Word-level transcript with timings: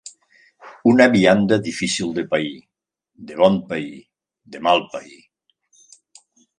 Una 0.91 1.05
vianda 1.15 1.59
difícil 1.67 2.15
de 2.17 2.25
pair, 2.33 2.51
de 3.31 3.39
bon 3.45 3.61
pair, 3.71 3.95
de 4.57 4.67
mal 4.71 4.87
pair. 4.97 5.17